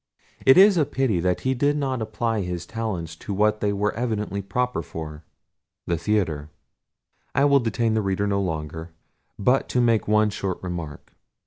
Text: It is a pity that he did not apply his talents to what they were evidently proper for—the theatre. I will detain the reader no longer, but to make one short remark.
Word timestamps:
It 0.47 0.57
is 0.57 0.77
a 0.77 0.85
pity 0.87 1.19
that 1.19 1.41
he 1.41 1.53
did 1.53 1.77
not 1.77 2.01
apply 2.01 2.41
his 2.41 2.65
talents 2.65 3.15
to 3.17 3.35
what 3.35 3.59
they 3.61 3.71
were 3.71 3.93
evidently 3.93 4.41
proper 4.41 4.81
for—the 4.81 5.95
theatre. 5.99 6.49
I 7.35 7.45
will 7.45 7.59
detain 7.59 7.93
the 7.93 8.01
reader 8.01 8.25
no 8.25 8.41
longer, 8.41 8.93
but 9.37 9.69
to 9.69 9.79
make 9.79 10.07
one 10.07 10.31
short 10.31 10.57
remark. 10.63 11.13